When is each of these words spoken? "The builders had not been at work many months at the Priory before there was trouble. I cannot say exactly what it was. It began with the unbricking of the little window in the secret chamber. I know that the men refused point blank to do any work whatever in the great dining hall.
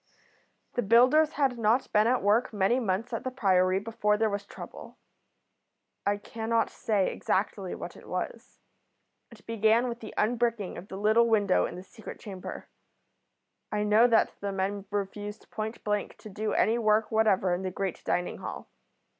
"The 0.73 0.81
builders 0.81 1.33
had 1.33 1.59
not 1.59 1.93
been 1.93 2.07
at 2.07 2.23
work 2.23 2.51
many 2.51 2.79
months 2.79 3.13
at 3.13 3.23
the 3.23 3.29
Priory 3.29 3.77
before 3.77 4.17
there 4.17 4.31
was 4.31 4.47
trouble. 4.47 4.97
I 6.07 6.17
cannot 6.17 6.71
say 6.71 7.11
exactly 7.11 7.75
what 7.75 7.95
it 7.95 8.07
was. 8.07 8.57
It 9.29 9.45
began 9.45 9.87
with 9.87 9.99
the 9.99 10.15
unbricking 10.17 10.75
of 10.75 10.87
the 10.87 10.97
little 10.97 11.27
window 11.29 11.67
in 11.67 11.75
the 11.75 11.83
secret 11.83 12.19
chamber. 12.19 12.67
I 13.71 13.83
know 13.83 14.07
that 14.07 14.31
the 14.39 14.51
men 14.51 14.85
refused 14.89 15.51
point 15.51 15.83
blank 15.83 16.17
to 16.17 16.29
do 16.31 16.51
any 16.53 16.79
work 16.79 17.11
whatever 17.11 17.53
in 17.53 17.61
the 17.61 17.69
great 17.69 18.03
dining 18.03 18.39
hall. 18.39 18.69